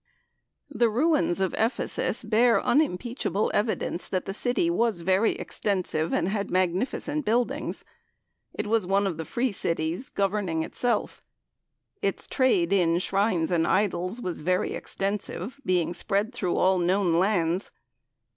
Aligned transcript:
The 0.71 0.89
ruins 0.89 1.39
of 1.39 1.53
Ephesus 1.59 2.23
bear 2.23 2.59
unimpeachable 2.59 3.51
evidence 3.53 4.07
that 4.07 4.25
the 4.25 4.33
City 4.33 4.67
was 4.67 5.01
very 5.01 5.33
extensive 5.33 6.11
and 6.11 6.27
had 6.27 6.49
magnificent 6.49 7.23
buildings. 7.23 7.85
It 8.51 8.65
was 8.65 8.87
one 8.87 9.05
of 9.05 9.17
the 9.17 9.25
free 9.25 9.51
cities, 9.51 10.09
governing 10.09 10.63
itself. 10.63 11.21
Its 12.01 12.25
trade 12.25 12.73
in 12.73 12.97
shrines 12.97 13.51
and 13.51 13.67
idols 13.67 14.19
was 14.19 14.41
very 14.41 14.73
extensive, 14.73 15.61
being 15.67 15.93
spread 15.93 16.33
through 16.33 16.55
all 16.57 16.79
known 16.79 17.19
lands. 17.19 17.69